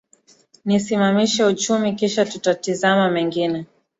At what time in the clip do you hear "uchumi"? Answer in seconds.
1.45-1.93